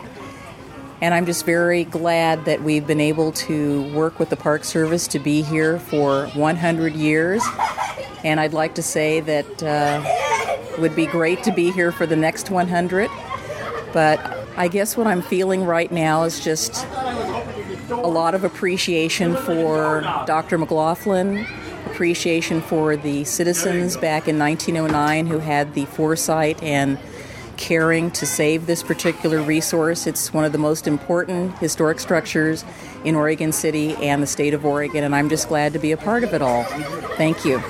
And 1.02 1.14
I'm 1.14 1.26
just 1.26 1.44
very 1.44 1.82
glad 1.82 2.44
that 2.44 2.62
we've 2.62 2.86
been 2.86 3.00
able 3.00 3.32
to 3.32 3.92
work 3.92 4.20
with 4.20 4.30
the 4.30 4.36
Park 4.36 4.62
Service 4.62 5.08
to 5.08 5.18
be 5.18 5.42
here 5.42 5.80
for 5.80 6.28
100 6.28 6.94
years. 6.94 7.42
And 8.22 8.38
I'd 8.38 8.52
like 8.52 8.76
to 8.76 8.84
say 8.84 9.18
that 9.18 9.62
uh, 9.64 10.00
it 10.74 10.78
would 10.78 10.94
be 10.94 11.06
great 11.06 11.42
to 11.42 11.50
be 11.50 11.72
here 11.72 11.90
for 11.90 12.06
the 12.06 12.14
next 12.14 12.50
100. 12.50 13.10
But 13.92 14.43
I 14.56 14.68
guess 14.68 14.96
what 14.96 15.06
I'm 15.06 15.22
feeling 15.22 15.64
right 15.64 15.90
now 15.90 16.22
is 16.22 16.42
just 16.42 16.86
a 17.90 18.06
lot 18.06 18.34
of 18.34 18.44
appreciation 18.44 19.36
for 19.36 20.00
Dr. 20.26 20.58
McLoughlin, 20.58 21.44
appreciation 21.86 22.60
for 22.60 22.96
the 22.96 23.24
citizens 23.24 23.96
back 23.96 24.28
in 24.28 24.38
1909 24.38 25.26
who 25.26 25.38
had 25.38 25.74
the 25.74 25.86
foresight 25.86 26.62
and 26.62 26.98
caring 27.56 28.10
to 28.12 28.26
save 28.26 28.66
this 28.66 28.82
particular 28.82 29.42
resource. 29.42 30.06
It's 30.06 30.32
one 30.32 30.44
of 30.44 30.52
the 30.52 30.58
most 30.58 30.86
important 30.86 31.58
historic 31.58 31.98
structures 31.98 32.64
in 33.04 33.14
Oregon 33.14 33.52
City 33.52 33.94
and 33.96 34.22
the 34.22 34.26
state 34.26 34.54
of 34.54 34.64
Oregon, 34.64 35.04
and 35.04 35.14
I'm 35.14 35.28
just 35.28 35.48
glad 35.48 35.72
to 35.72 35.78
be 35.78 35.92
a 35.92 35.96
part 35.96 36.24
of 36.24 36.32
it 36.32 36.42
all. 36.42 36.64
Thank 37.16 37.44
you. 37.44 37.62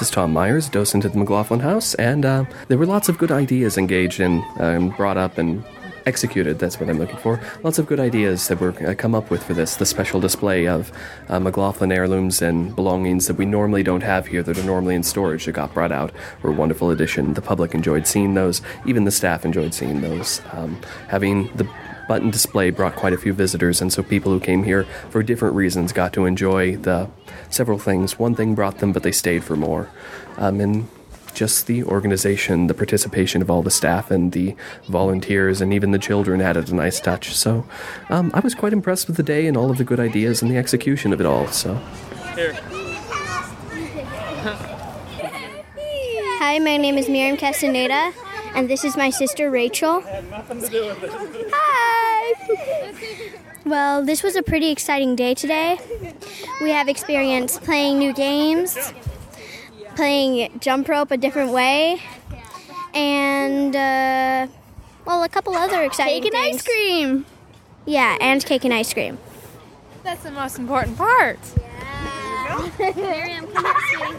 This 0.00 0.08
is 0.08 0.14
Tom 0.14 0.32
Myers, 0.32 0.70
docent 0.70 1.04
at 1.04 1.12
the 1.12 1.18
McLoughlin 1.18 1.60
House, 1.60 1.92
and 1.96 2.24
uh, 2.24 2.46
there 2.68 2.78
were 2.78 2.86
lots 2.86 3.10
of 3.10 3.18
good 3.18 3.30
ideas 3.30 3.76
engaged 3.76 4.18
in 4.18 4.42
and 4.58 4.96
brought 4.96 5.18
up 5.18 5.36
and 5.36 5.62
executed. 6.06 6.58
That's 6.58 6.80
what 6.80 6.88
I'm 6.88 6.98
looking 6.98 7.18
for. 7.18 7.38
Lots 7.62 7.78
of 7.78 7.86
good 7.86 8.00
ideas 8.00 8.48
that 8.48 8.62
were 8.62 8.70
uh, 8.88 8.94
come 8.94 9.14
up 9.14 9.28
with 9.28 9.42
for 9.42 9.52
this. 9.52 9.76
The 9.76 9.84
special 9.84 10.18
display 10.18 10.66
of 10.66 10.90
uh, 11.28 11.38
McLoughlin 11.38 11.92
heirlooms 11.92 12.40
and 12.40 12.74
belongings 12.74 13.26
that 13.26 13.36
we 13.36 13.44
normally 13.44 13.82
don't 13.82 14.02
have 14.02 14.26
here, 14.26 14.42
that 14.42 14.56
are 14.56 14.64
normally 14.64 14.94
in 14.94 15.02
storage, 15.02 15.44
that 15.44 15.52
got 15.52 15.74
brought 15.74 15.92
out, 15.92 16.12
were 16.40 16.48
a 16.48 16.54
wonderful 16.54 16.90
addition. 16.90 17.34
The 17.34 17.42
public 17.42 17.74
enjoyed 17.74 18.06
seeing 18.06 18.32
those. 18.32 18.62
Even 18.86 19.04
the 19.04 19.10
staff 19.10 19.44
enjoyed 19.44 19.74
seeing 19.74 20.00
those. 20.00 20.40
Um, 20.52 20.80
having 21.08 21.54
the 21.56 21.68
button 22.10 22.28
display 22.28 22.70
brought 22.70 22.96
quite 22.96 23.12
a 23.12 23.16
few 23.16 23.32
visitors, 23.32 23.80
and 23.80 23.92
so 23.92 24.02
people 24.02 24.32
who 24.32 24.40
came 24.40 24.64
here 24.64 24.82
for 25.10 25.22
different 25.22 25.54
reasons 25.54 25.92
got 25.92 26.12
to 26.12 26.24
enjoy 26.24 26.76
the 26.76 27.08
several 27.50 27.78
things. 27.78 28.18
One 28.18 28.34
thing 28.34 28.56
brought 28.56 28.78
them, 28.78 28.92
but 28.92 29.04
they 29.04 29.12
stayed 29.12 29.44
for 29.44 29.54
more. 29.54 29.88
Um, 30.36 30.60
and 30.60 30.88
just 31.34 31.68
the 31.68 31.84
organization, 31.84 32.66
the 32.66 32.74
participation 32.74 33.42
of 33.42 33.48
all 33.48 33.62
the 33.62 33.70
staff 33.70 34.10
and 34.10 34.32
the 34.32 34.56
volunteers, 34.88 35.60
and 35.60 35.72
even 35.72 35.92
the 35.92 36.00
children 36.00 36.40
added 36.40 36.68
a 36.68 36.74
nice 36.74 36.98
touch. 36.98 37.32
So 37.32 37.64
um, 38.08 38.32
I 38.34 38.40
was 38.40 38.56
quite 38.56 38.72
impressed 38.72 39.06
with 39.06 39.16
the 39.16 39.22
day 39.22 39.46
and 39.46 39.56
all 39.56 39.70
of 39.70 39.78
the 39.78 39.84
good 39.84 40.00
ideas 40.00 40.42
and 40.42 40.50
the 40.50 40.56
execution 40.56 41.12
of 41.12 41.20
it 41.20 41.26
all. 41.26 41.46
So. 41.46 41.76
Here. 42.34 42.54
Hi, 46.42 46.58
my 46.58 46.76
name 46.76 46.98
is 46.98 47.08
Miriam 47.08 47.36
Castaneda, 47.36 48.12
and 48.54 48.68
this 48.68 48.84
is 48.84 48.96
my 48.96 49.10
sister 49.10 49.50
Rachel. 49.50 50.02
Hi! 51.52 52.34
Well, 53.64 54.04
this 54.04 54.22
was 54.22 54.36
a 54.36 54.42
pretty 54.42 54.70
exciting 54.70 55.16
day 55.16 55.34
today. 55.34 55.78
We 56.60 56.70
have 56.70 56.88
experience 56.88 57.58
playing 57.58 57.98
new 57.98 58.12
games, 58.12 58.92
playing 59.96 60.58
jump 60.60 60.88
rope 60.88 61.10
a 61.10 61.16
different 61.16 61.52
way, 61.52 62.00
and, 62.94 63.74
uh, 63.76 64.46
well, 65.04 65.22
a 65.22 65.28
couple 65.28 65.54
other 65.54 65.82
exciting 65.82 66.22
Cake 66.22 66.34
and 66.34 66.42
things. 66.42 66.56
ice 66.56 66.62
cream. 66.64 67.26
Yeah, 67.86 68.16
and 68.20 68.44
cake 68.44 68.64
and 68.64 68.74
ice 68.74 68.92
cream. 68.92 69.18
That's 70.02 70.22
the 70.22 70.30
most 70.30 70.58
important 70.58 70.96
part. 70.96 71.38
Miriam, 72.96 73.46
come 73.48 73.64
here, 73.64 73.74
sweetie. 73.94 74.16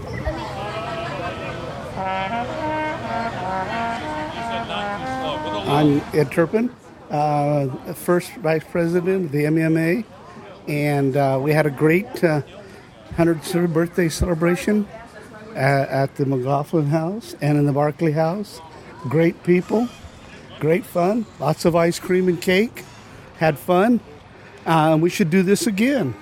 I'm 4.51 6.01
Ed 6.13 6.29
Turpin, 6.29 6.69
uh, 7.09 7.69
first 7.93 8.33
vice 8.35 8.65
president 8.69 9.27
of 9.27 9.31
the 9.31 9.45
MMA, 9.45 10.03
and 10.67 11.15
uh, 11.15 11.39
we 11.41 11.53
had 11.53 11.65
a 11.65 11.69
great 11.69 12.21
uh, 12.21 12.41
100th 13.15 13.71
birthday 13.71 14.09
celebration 14.09 14.85
at, 15.55 15.87
at 15.87 16.15
the 16.15 16.25
McLoughlin 16.25 16.87
House 16.87 17.33
and 17.39 17.57
in 17.57 17.65
the 17.65 17.71
Barclay 17.71 18.11
House. 18.11 18.59
Great 19.07 19.41
people, 19.43 19.87
great 20.59 20.85
fun, 20.85 21.25
lots 21.39 21.63
of 21.63 21.73
ice 21.73 21.97
cream 21.97 22.27
and 22.27 22.41
cake. 22.41 22.83
Had 23.37 23.57
fun. 23.57 24.01
Uh, 24.65 24.97
we 24.99 25.09
should 25.09 25.29
do 25.29 25.43
this 25.43 25.65
again. 25.65 26.13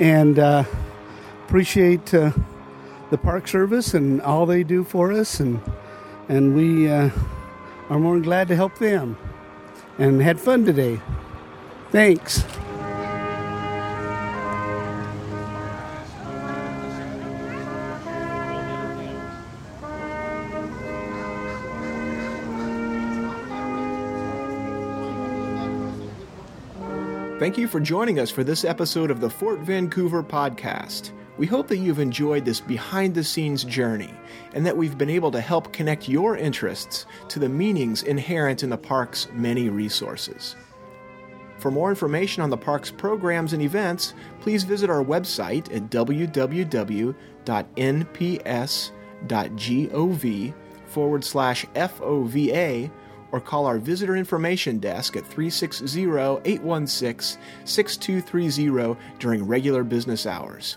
And 0.00 0.36
uh, 0.40 0.64
appreciate 1.46 2.12
uh, 2.12 2.32
the 3.10 3.18
Park 3.18 3.46
Service 3.46 3.94
and 3.94 4.20
all 4.20 4.46
they 4.46 4.64
do 4.64 4.82
for 4.82 5.12
us, 5.12 5.38
and 5.38 5.60
and 6.30 6.54
we 6.54 6.88
uh, 6.88 7.10
are 7.88 7.98
more 7.98 8.14
than 8.14 8.22
glad 8.22 8.46
to 8.46 8.54
help 8.54 8.78
them. 8.78 9.18
And 9.98 10.22
had 10.22 10.38
fun 10.38 10.64
today. 10.64 11.00
Thanks. 11.90 12.44
Thank 27.40 27.58
you 27.58 27.66
for 27.66 27.80
joining 27.80 28.20
us 28.20 28.30
for 28.30 28.44
this 28.44 28.64
episode 28.64 29.10
of 29.10 29.20
the 29.20 29.30
Fort 29.30 29.60
Vancouver 29.60 30.22
podcast. 30.22 31.10
We 31.40 31.46
hope 31.46 31.68
that 31.68 31.78
you've 31.78 32.00
enjoyed 32.00 32.44
this 32.44 32.60
behind 32.60 33.14
the 33.14 33.24
scenes 33.24 33.64
journey 33.64 34.12
and 34.52 34.66
that 34.66 34.76
we've 34.76 34.98
been 34.98 35.08
able 35.08 35.30
to 35.30 35.40
help 35.40 35.72
connect 35.72 36.06
your 36.06 36.36
interests 36.36 37.06
to 37.28 37.38
the 37.38 37.48
meanings 37.48 38.02
inherent 38.02 38.62
in 38.62 38.68
the 38.68 38.76
park's 38.76 39.26
many 39.32 39.70
resources. 39.70 40.54
For 41.56 41.70
more 41.70 41.88
information 41.88 42.42
on 42.42 42.50
the 42.50 42.58
park's 42.58 42.90
programs 42.90 43.54
and 43.54 43.62
events, 43.62 44.12
please 44.42 44.64
visit 44.64 44.90
our 44.90 45.02
website 45.02 45.74
at 45.74 45.88
www.nps.gov 45.88 47.14
forward 50.88 51.24
slash 51.24 51.64
FOVA 51.74 52.90
or 53.32 53.40
call 53.40 53.64
our 53.64 53.78
visitor 53.78 54.16
information 54.16 54.78
desk 54.78 55.16
at 55.16 55.24
360 55.24 56.02
816 56.44 57.40
6230 57.64 59.00
during 59.18 59.46
regular 59.46 59.82
business 59.82 60.26
hours. 60.26 60.76